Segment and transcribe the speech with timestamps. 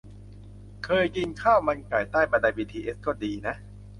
[0.85, 3.55] เคยกินข้าวมันไก่ใต้บันไดบีทีเอส ก็ดีนะ